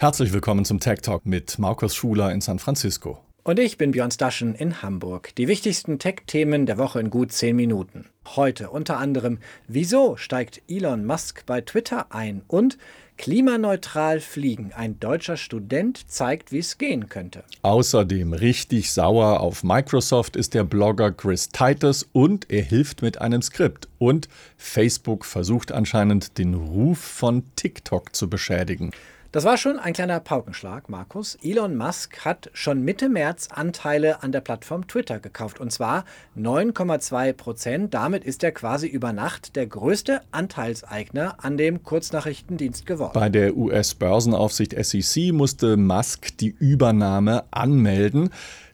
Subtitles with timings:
[0.00, 3.18] Herzlich willkommen zum Tech Talk mit Markus Schuler in San Francisco.
[3.42, 5.34] Und ich bin Björn Staschen in Hamburg.
[5.34, 8.04] Die wichtigsten Tech-Themen der Woche in gut 10 Minuten.
[8.36, 12.42] Heute unter anderem, wieso steigt Elon Musk bei Twitter ein?
[12.46, 12.78] Und
[13.16, 14.72] klimaneutral fliegen.
[14.72, 17.42] Ein deutscher Student zeigt, wie es gehen könnte.
[17.62, 23.42] Außerdem richtig sauer auf Microsoft ist der Blogger Chris Titus und er hilft mit einem
[23.42, 23.88] Skript.
[23.98, 28.92] Und Facebook versucht anscheinend den Ruf von TikTok zu beschädigen.
[29.30, 31.36] Das war schon ein kleiner Paukenschlag, Markus.
[31.42, 36.06] Elon Musk hat schon Mitte März Anteile an der Plattform Twitter gekauft und zwar
[36.38, 37.92] 9,2 Prozent.
[37.92, 43.12] Damit ist er quasi über Nacht der größte Anteilseigner an dem Kurznachrichtendienst geworden.
[43.12, 48.30] Bei der US-Börsenaufsicht SEC musste Musk die Übernahme anmelden.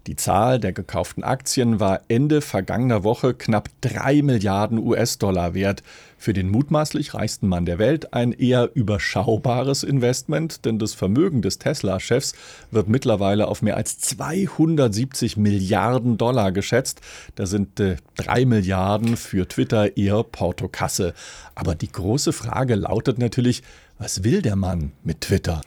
[0.07, 5.83] Die Zahl der gekauften Aktien war Ende vergangener Woche knapp 3 Milliarden US-Dollar wert.
[6.19, 11.59] Für den mutmaßlich reichsten Mann der Welt ein eher überschaubares Investment, denn das Vermögen des
[11.59, 12.35] Tesla-Chefs
[12.71, 17.01] wird mittlerweile auf mehr als 270 Milliarden Dollar geschätzt.
[17.35, 21.15] Da sind äh, 3 Milliarden für Twitter eher Portokasse.
[21.55, 23.63] Aber die große Frage lautet natürlich,
[23.99, 25.63] was will der Mann mit Twitter?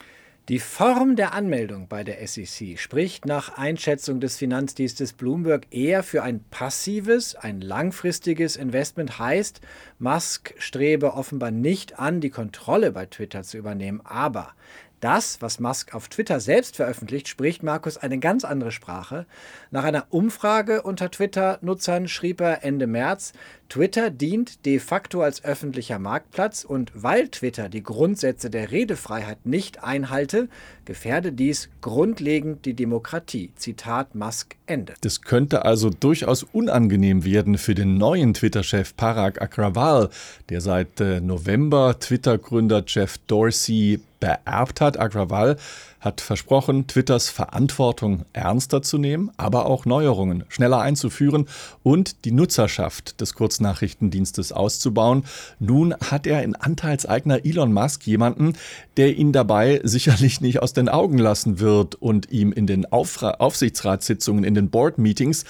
[0.50, 6.24] Die Form der Anmeldung bei der SEC spricht nach Einschätzung des Finanzdienstes Bloomberg eher für
[6.24, 9.60] ein passives, ein langfristiges Investment heißt,
[10.00, 14.54] Musk strebe offenbar nicht an, die Kontrolle bei Twitter zu übernehmen, aber
[15.00, 19.28] das, was Musk auf Twitter selbst veröffentlicht, spricht Markus eine ganz andere Sprache.
[19.70, 23.34] Nach einer Umfrage unter Twitter-Nutzern schrieb er Ende März,
[23.70, 29.84] Twitter dient de facto als öffentlicher Marktplatz und weil Twitter die Grundsätze der Redefreiheit nicht
[29.84, 30.48] einhalte,
[30.86, 33.52] gefährde dies grundlegend die Demokratie.
[33.56, 34.94] Zitat Musk Ende.
[35.02, 40.10] Das könnte also durchaus unangenehm werden für den neuen Twitter-Chef Parag Agrawal,
[40.50, 45.00] der seit äh, November Twitter-Gründer Jeff Dorsey beerbt hat.
[45.00, 45.58] Agrawal
[46.00, 51.48] hat versprochen, Twitters Verantwortung ernster zu nehmen, aber auch Neuerungen schneller einzuführen
[51.84, 55.24] und die Nutzerschaft des Kurznachrichtendienstes auszubauen.
[55.60, 58.54] Nun hat er in Anteilseigner Elon Musk jemanden,
[58.98, 63.22] der ihn dabei sicherlich nicht aus den Augen lassen wird und ihm in den Auf
[63.22, 65.46] Aufsichtsratssitzungen, in den Board-Meetings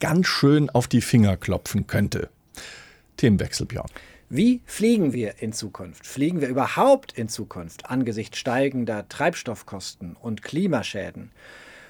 [0.00, 2.28] ganz schön auf die Finger klopfen könnte.
[3.16, 3.86] Themenwechsel, Björn.
[4.34, 6.06] Wie fliegen wir in Zukunft?
[6.06, 11.32] Fliegen wir überhaupt in Zukunft angesichts steigender Treibstoffkosten und Klimaschäden?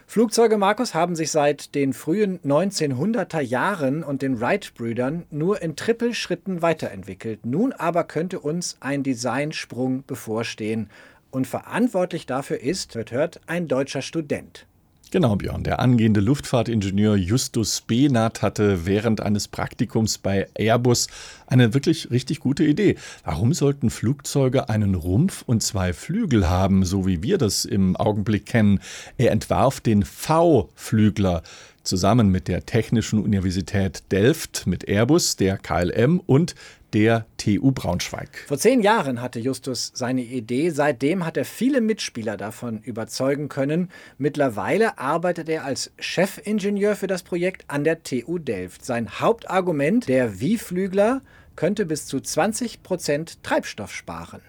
[0.09, 6.63] Flugzeuge, Markus, haben sich seit den frühen 1900er Jahren und den Wright-Brüdern nur in Trippelschritten
[6.63, 7.47] weiterentwickelt.
[7.47, 10.91] Nun aber könnte uns ein Designsprung bevorstehen.
[11.31, 14.67] Und verantwortlich dafür ist, hört, hört, ein deutscher Student.
[15.13, 15.63] Genau, Björn.
[15.63, 21.09] Der angehende Luftfahrtingenieur Justus Benat hatte während eines Praktikums bei Airbus
[21.47, 22.97] eine wirklich richtig gute Idee.
[23.23, 28.47] Warum sollten Flugzeuge einen Rumpf und zwei Flügel haben, so wie wir das im Augenblick
[28.47, 28.81] kennen?
[29.19, 31.43] Er entwarf den V-Flügler
[31.83, 36.55] zusammen mit der Technischen Universität Delft, mit Airbus, der KLM und
[36.93, 38.45] der TU Braunschweig.
[38.47, 40.71] Vor zehn Jahren hatte Justus seine Idee.
[40.71, 43.89] Seitdem hat er viele Mitspieler davon überzeugen können.
[44.19, 48.85] Mittlerweile arbeitet er als Chefingenieur für das Projekt an der TU Delft.
[48.85, 51.23] Sein Hauptargument, der Wie-Flügler,
[51.57, 54.41] könnte bis zu 20 Prozent Treibstoff sparen.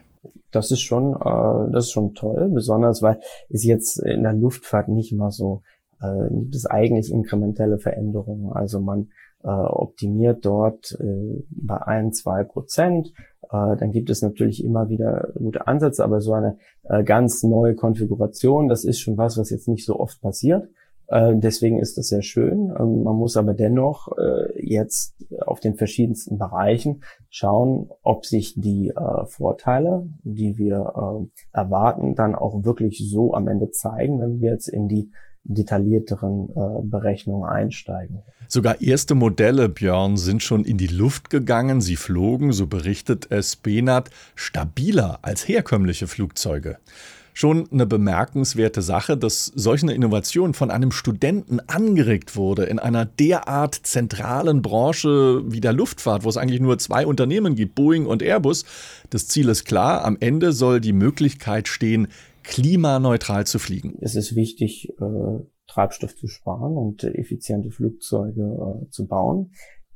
[0.51, 3.19] Das ist schon, äh, das ist schon toll, besonders weil
[3.49, 5.63] es jetzt in der Luftfahrt nicht immer so
[6.03, 8.51] äh, gibt es eigentlich inkrementelle Veränderungen.
[8.51, 9.09] Also man
[9.43, 13.13] äh, optimiert dort äh, bei ein, zwei Prozent.
[13.43, 17.75] Äh, dann gibt es natürlich immer wieder gute Ansätze, aber so eine äh, ganz neue
[17.75, 20.67] Konfiguration, das ist schon was, was jetzt nicht so oft passiert.
[21.07, 22.73] Äh, deswegen ist das sehr schön.
[22.79, 25.15] Ähm, man muss aber dennoch äh, jetzt
[25.45, 32.63] auf den verschiedensten Bereichen schauen, ob sich die äh, Vorteile, die wir erwarten, dann auch
[32.63, 35.11] wirklich so am Ende zeigen, wenn wir jetzt in die
[35.43, 38.19] detaillierteren äh, Berechnungen einsteigen.
[38.47, 41.81] Sogar erste Modelle, Björn, sind schon in die Luft gegangen.
[41.81, 46.77] Sie flogen, so berichtet es Benat, stabiler als herkömmliche Flugzeuge.
[47.35, 53.05] Schon eine bemerkenswerte Sache, dass solch eine Innovation von einem Studenten angeregt wurde in einer
[53.05, 58.21] derart zentralen Branche wie der Luftfahrt, wo es eigentlich nur zwei Unternehmen gibt, Boeing und
[58.21, 58.65] Airbus.
[59.09, 62.07] Das Ziel ist klar, am Ende soll die Möglichkeit stehen,
[62.43, 63.97] klimaneutral zu fliegen?
[64.01, 69.51] Es ist wichtig, äh, Treibstoff zu sparen und äh, effiziente Flugzeuge äh, zu bauen.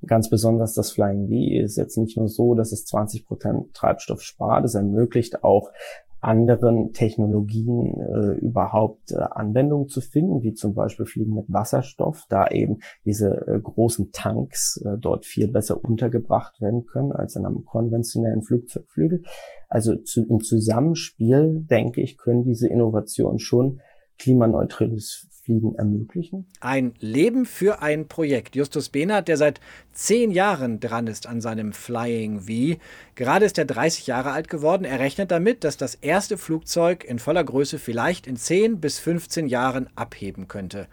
[0.05, 4.21] Ganz besonders das Flying V ist jetzt nicht nur so, dass es 20 Prozent Treibstoff
[4.21, 5.71] spart, es ermöglicht auch
[6.19, 12.47] anderen Technologien äh, überhaupt äh, Anwendung zu finden, wie zum Beispiel Fliegen mit Wasserstoff, da
[12.47, 17.65] eben diese äh, großen Tanks äh, dort viel besser untergebracht werden können als in einem
[17.65, 19.23] konventionellen Flugzeugflügel.
[19.69, 23.79] Also zu, im Zusammenspiel, denke ich, können diese Innovationen schon
[24.17, 26.45] klimaneutrales Fliegen ermöglichen.
[26.59, 28.57] Ein Leben für ein Projekt.
[28.57, 29.61] Justus Behnert, der seit
[29.93, 32.77] zehn Jahren dran ist an seinem Flying V.
[33.15, 34.83] Gerade ist er 30 Jahre alt geworden.
[34.83, 39.47] Er rechnet damit, dass das erste Flugzeug in voller Größe vielleicht in 10 bis 15
[39.47, 40.87] Jahren abheben könnte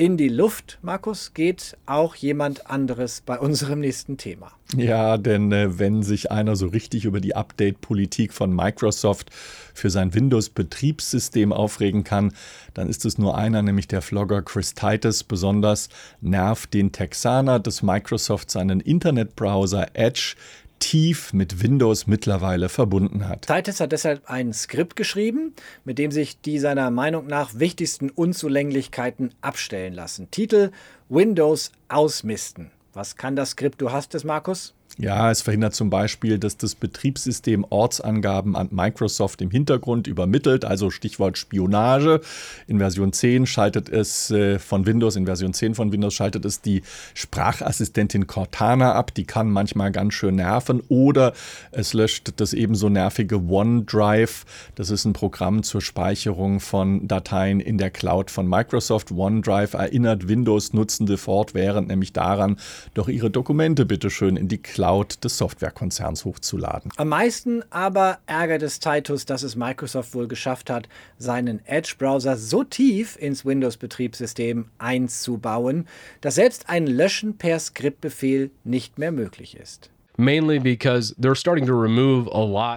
[0.00, 4.50] in die Luft, Markus, geht auch jemand anderes bei unserem nächsten Thema.
[4.74, 9.28] Ja, denn äh, wenn sich einer so richtig über die Update-Politik von Microsoft
[9.74, 12.32] für sein Windows-Betriebssystem aufregen kann,
[12.72, 15.22] dann ist es nur einer, nämlich der Vlogger Chris Titus.
[15.22, 15.90] Besonders
[16.22, 20.34] nervt den Texaner, dass Microsoft seinen Internetbrowser Edge
[20.80, 23.46] tief mit Windows mittlerweile verbunden hat.
[23.46, 25.54] Titus hat deshalb ein Skript geschrieben,
[25.84, 30.30] mit dem sich die seiner Meinung nach wichtigsten Unzulänglichkeiten abstellen lassen.
[30.32, 30.72] Titel
[31.08, 32.72] Windows ausmisten.
[32.92, 33.80] Was kann das Skript?
[33.80, 34.74] Du hast es, Markus?
[34.98, 40.90] Ja, es verhindert zum Beispiel, dass das Betriebssystem Ortsangaben an Microsoft im Hintergrund übermittelt, also
[40.90, 42.20] Stichwort Spionage.
[42.66, 46.60] In Version 10 schaltet es äh, von Windows, in Version 10 von Windows schaltet es
[46.60, 46.82] die
[47.14, 51.34] Sprachassistentin Cortana ab, die kann manchmal ganz schön nerven oder
[51.70, 54.44] es löscht das ebenso nervige OneDrive.
[54.74, 59.12] Das ist ein Programm zur Speicherung von Dateien in der Cloud von Microsoft.
[59.12, 62.56] OneDrive erinnert Windows-Nutzende fortwährend nämlich daran,
[62.94, 66.90] doch ihre Dokumente bitte schön in die Cloud Cloud des Softwarekonzerns hochzuladen.
[66.96, 70.88] Am meisten aber ärgert es Titus, dass es Microsoft wohl geschafft hat,
[71.18, 75.86] seinen Edge-Browser so tief ins Windows-Betriebssystem einzubauen,
[76.22, 79.90] dass selbst ein Löschen per Skriptbefehl nicht mehr möglich ist.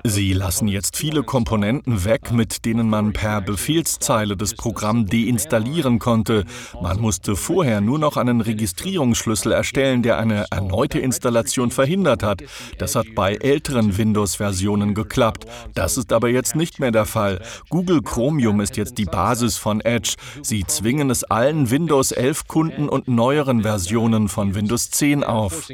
[0.06, 6.46] Sie lassen jetzt viele Komponenten weg, mit denen man per Befehlszeile das Programm deinstallieren konnte.
[6.82, 12.44] Man musste vorher nur noch einen Registrierungsschlüssel erstellen, der eine erneute Installation verhindert hat.
[12.78, 15.46] Das hat bei älteren Windows-Versionen geklappt.
[15.74, 17.42] Das ist aber jetzt nicht mehr der Fall.
[17.70, 20.16] Google Chromium ist jetzt die Basis von Edge.
[20.42, 25.68] Sie zwingen es allen Windows 11 Kunden und neueren Versionen von Windows 10 auf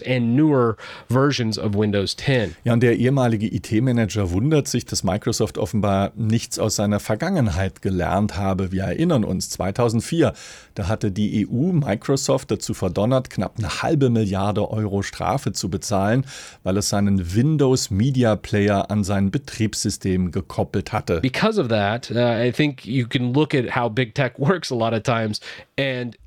[0.00, 0.76] customers and newer
[1.08, 2.54] versions of Windows 10.
[2.64, 8.36] Ja, und der ehemalige IT-Manager wundert sich, dass Microsoft offenbar nichts aus seiner Vergangenheit gelernt
[8.36, 8.72] habe.
[8.72, 10.32] Wir erinnern uns, 2004,
[10.74, 16.24] da hatte die EU Microsoft dazu verdonnert, knapp eine halbe Milliarde Euro Strafe zu bezahlen,
[16.62, 21.20] weil es seinen Windows Media Player an sein Betriebssystem gekoppelt hatte.
[21.20, 24.74] Because of that, uh, I think you can look at how big tech works a
[24.74, 25.40] lot of times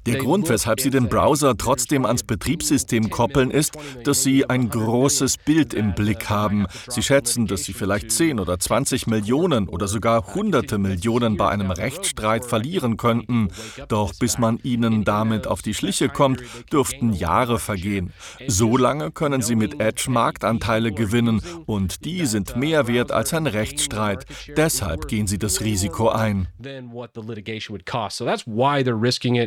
[0.06, 5.38] der Grund, weshalb Sie den Browser trotzdem ans Betriebssystem koppeln, ist, dass Sie ein großes
[5.38, 6.68] Bild im Blick haben.
[6.88, 11.72] Sie schätzen, dass Sie vielleicht 10 oder 20 Millionen oder sogar hunderte Millionen bei einem
[11.72, 13.50] Rechtsstreit verlieren könnten.
[13.88, 16.42] Doch bis man Ihnen damit auf die Schliche kommt,
[16.72, 18.12] dürften Jahre vergehen.
[18.48, 23.48] So lange können Sie mit Edge Marktanteile gewinnen und die sind mehr wert als ein
[23.48, 24.26] Rechtsstreit.
[24.58, 26.48] Deshalb gehen Sie das Risiko ein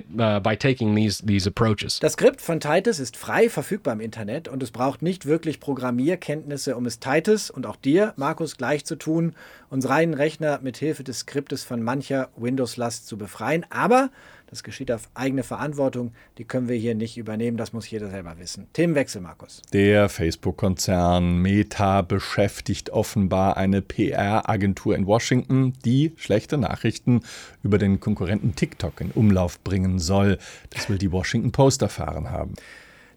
[0.00, 2.00] by taking these, these approaches.
[2.00, 6.76] Das Skript von Titus ist frei verfügbar im Internet und es braucht nicht wirklich Programmierkenntnisse,
[6.76, 9.34] um es Titus und auch dir, Markus, gleich zu tun,
[9.70, 13.66] uns reinen Rechner mit Hilfe des Skriptes von mancher Windows-Last zu befreien.
[13.70, 14.10] Aber
[14.48, 16.12] das geschieht auf eigene Verantwortung.
[16.38, 17.56] Die können wir hier nicht übernehmen.
[17.56, 18.68] Das muss jeder selber wissen.
[18.72, 19.62] Themenwechsel, Markus.
[19.72, 27.22] Der Facebook-Konzern Meta beschäftigt offenbar eine PR-Agentur in Washington, die schlechte Nachrichten
[27.62, 30.38] über den Konkurrenten TikTok in Umlauf bringen soll.
[30.70, 32.54] Das will die Washington Post erfahren haben.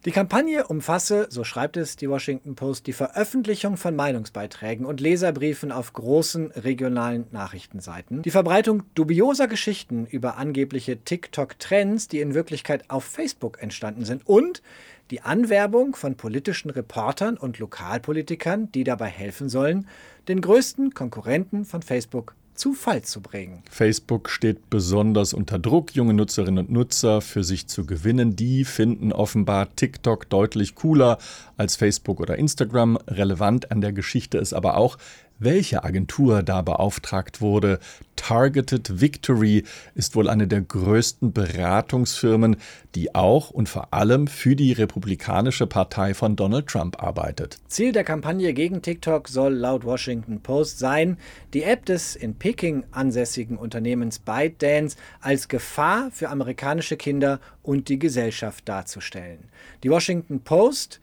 [0.06, 5.70] Die Kampagne umfasse, so schreibt es die Washington Post, die Veröffentlichung von Meinungsbeiträgen und Leserbriefen
[5.70, 13.04] auf großen regionalen Nachrichtenseiten, die Verbreitung dubioser Geschichten über angebliche TikTok-Trends, die in Wirklichkeit auf
[13.04, 14.62] Facebook entstanden sind und
[15.10, 19.86] die Anwerbung von politischen Reportern und Lokalpolitikern, die dabei helfen sollen,
[20.28, 23.62] den größten Konkurrenten von Facebook zu Fall zu bringen.
[23.70, 28.36] Facebook steht besonders unter Druck, junge Nutzerinnen und Nutzer für sich zu gewinnen.
[28.36, 31.16] Die finden offenbar TikTok deutlich cooler
[31.56, 32.98] als Facebook oder Instagram.
[33.08, 34.98] Relevant an der Geschichte ist aber auch,
[35.38, 37.80] welche Agentur da beauftragt wurde.
[38.20, 42.56] Targeted Victory ist wohl eine der größten Beratungsfirmen,
[42.94, 47.56] die auch und vor allem für die Republikanische Partei von Donald Trump arbeitet.
[47.68, 51.16] Ziel der Kampagne gegen TikTok soll laut Washington Post sein,
[51.54, 57.98] die App des in Peking ansässigen Unternehmens ByteDance als Gefahr für amerikanische Kinder und die
[57.98, 59.48] Gesellschaft darzustellen.
[59.82, 61.00] Die Washington Post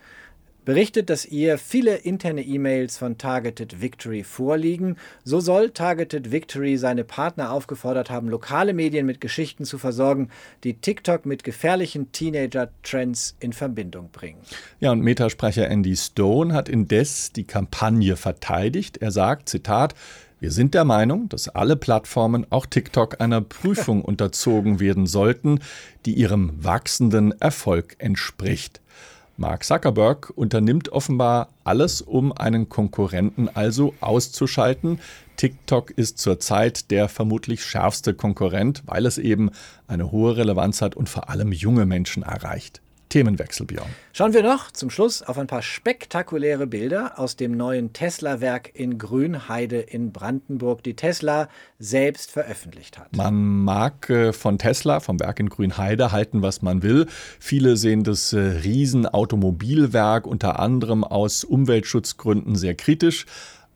[0.68, 4.98] berichtet, dass ihr viele interne E-Mails von Targeted Victory vorliegen.
[5.24, 10.28] So soll Targeted Victory seine Partner aufgefordert haben, lokale Medien mit Geschichten zu versorgen,
[10.66, 14.42] die TikTok mit gefährlichen Teenager-Trends in Verbindung bringen.
[14.82, 18.98] Ja, und Metasprecher Andy Stone hat indes die Kampagne verteidigt.
[18.98, 19.96] Er sagt, Zitat,
[20.42, 25.60] wir sind der Meinung, dass alle Plattformen, auch TikTok, einer Prüfung unterzogen werden sollten,
[26.06, 28.82] die ihrem wachsenden Erfolg entspricht.
[29.39, 35.00] Mark Zuckerberg unternimmt offenbar alles, um einen Konkurrenten also auszuschalten.
[35.36, 39.51] TikTok ist zurzeit der vermutlich schärfste Konkurrent, weil es eben
[39.88, 42.82] eine hohe Relevanz hat und vor allem junge Menschen erreicht.
[43.10, 43.88] Themenwechsel, Björn.
[44.14, 48.98] Schauen wir noch zum Schluss auf ein paar spektakuläre Bilder aus dem neuen Tesla-Werk in
[48.98, 51.50] Grünheide in Brandenburg, die Tesla
[51.80, 53.16] selbst veröffentlicht hat.
[53.16, 57.08] Man mag äh, von Tesla, vom Werk in Grünheide, halten, was man will.
[57.40, 63.26] Viele sehen das äh, Riesenautomobilwerk unter anderem aus Umweltschutzgründen sehr kritisch.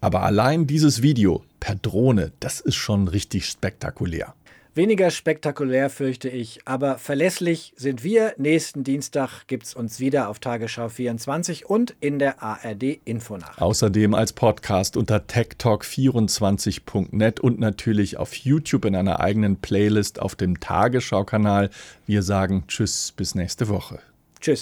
[0.01, 4.33] Aber allein dieses Video per Drohne, das ist schon richtig spektakulär.
[4.73, 8.33] Weniger spektakulär fürchte ich, aber verlässlich sind wir.
[8.37, 13.61] Nächsten Dienstag gibt es uns wieder auf Tagesschau 24 und in der ARD Infonacht.
[13.61, 20.61] Außerdem als Podcast unter techtalk24.net und natürlich auf YouTube in einer eigenen Playlist auf dem
[20.61, 21.69] Tagesschau-Kanal.
[22.07, 23.99] Wir sagen Tschüss, bis nächste Woche.
[24.39, 24.59] Tschüss.